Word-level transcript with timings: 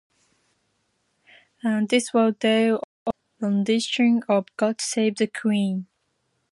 This 1.63 2.11
was 2.11 2.33
Dale 2.39 2.83
Oliver's 3.05 3.19
rendition 3.39 4.23
of 4.27 4.47
"God 4.57 4.81
Save 4.81 5.17
the 5.17 5.27
Queen". 5.27 5.85